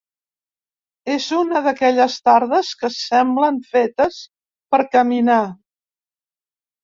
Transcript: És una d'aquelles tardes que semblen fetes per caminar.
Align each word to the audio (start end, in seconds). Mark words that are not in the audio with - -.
És 1.15 1.25
una 1.39 1.59
d'aquelles 1.65 2.15
tardes 2.29 2.71
que 2.79 2.89
semblen 2.95 3.59
fetes 3.73 4.17
per 4.75 4.79
caminar. 4.95 5.39